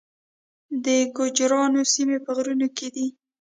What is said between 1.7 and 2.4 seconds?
سیمې په